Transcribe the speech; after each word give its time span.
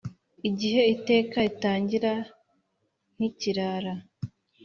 igihe 0.49 0.81
Iteka 0.95 1.37
ritangira 1.45 2.13
ntikiragra. 3.15 3.93